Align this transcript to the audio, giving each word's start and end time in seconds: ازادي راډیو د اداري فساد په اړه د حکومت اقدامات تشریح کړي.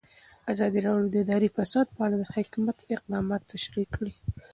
ازادي 0.51 0.79
راډیو 0.85 1.11
د 1.11 1.15
اداري 1.23 1.49
فساد 1.57 1.87
په 1.95 2.01
اړه 2.05 2.15
د 2.19 2.23
حکومت 2.35 2.77
اقدامات 2.95 3.41
تشریح 3.53 3.87
کړي. 3.95 4.13